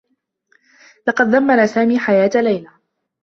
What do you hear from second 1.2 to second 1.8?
دمّر